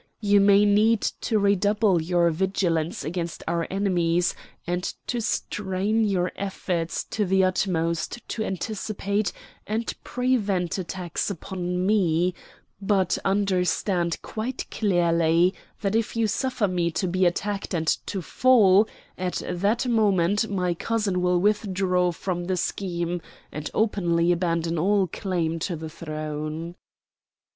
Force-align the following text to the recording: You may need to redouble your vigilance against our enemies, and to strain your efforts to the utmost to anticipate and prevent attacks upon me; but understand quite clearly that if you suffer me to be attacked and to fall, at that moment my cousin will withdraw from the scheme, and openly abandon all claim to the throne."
You 0.19 0.41
may 0.41 0.65
need 0.65 1.01
to 1.01 1.37
redouble 1.37 2.01
your 2.01 2.31
vigilance 2.31 3.03
against 3.05 3.43
our 3.47 3.67
enemies, 3.69 4.33
and 4.65 4.83
to 5.05 5.21
strain 5.21 6.05
your 6.05 6.31
efforts 6.35 7.03
to 7.11 7.23
the 7.23 7.43
utmost 7.43 8.27
to 8.29 8.43
anticipate 8.43 9.31
and 9.67 9.93
prevent 10.03 10.79
attacks 10.79 11.29
upon 11.29 11.85
me; 11.85 12.33
but 12.81 13.19
understand 13.23 14.19
quite 14.23 14.65
clearly 14.71 15.53
that 15.81 15.95
if 15.95 16.15
you 16.15 16.25
suffer 16.25 16.67
me 16.67 16.89
to 16.93 17.07
be 17.07 17.27
attacked 17.27 17.75
and 17.75 17.85
to 18.07 18.23
fall, 18.23 18.87
at 19.19 19.43
that 19.47 19.85
moment 19.85 20.49
my 20.49 20.73
cousin 20.73 21.21
will 21.21 21.39
withdraw 21.39 22.11
from 22.11 22.45
the 22.45 22.57
scheme, 22.57 23.21
and 23.51 23.69
openly 23.75 24.31
abandon 24.31 24.79
all 24.79 25.05
claim 25.05 25.59
to 25.59 25.75
the 25.75 25.89
throne." 25.91 26.73